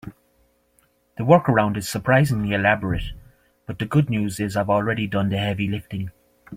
The 1.19 1.23
workaround 1.23 1.77
is 1.77 1.87
surprisingly 1.87 2.53
elaborate, 2.55 3.11
but 3.67 3.77
the 3.77 3.85
good 3.85 4.09
news 4.09 4.39
is 4.39 4.57
I've 4.57 4.67
already 4.71 5.05
done 5.05 5.29
the 5.29 5.37
heavy 5.37 5.67
lifting. 5.67 6.09